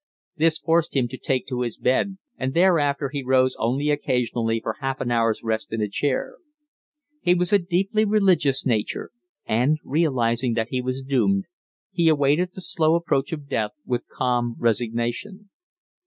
[0.35, 4.77] They forced him to take to his bed, and thereafter he rose only occasionally for
[4.81, 6.37] half an hour's rest in a chair.
[7.21, 9.11] He was a deeply religious nature,
[9.45, 11.45] and, realising that he was doomed,
[11.91, 15.51] he awaited the slow approach of death with calm resignation.